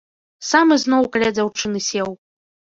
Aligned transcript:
Сам 0.51 0.73
ізноў 0.77 1.03
каля 1.17 1.29
дзяўчыны 1.37 1.79
сеў. 1.93 2.09